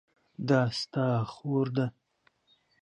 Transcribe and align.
دا 0.47 0.61
ستا 0.79 1.07
خور 1.31 1.67
ده؟ 1.75 1.85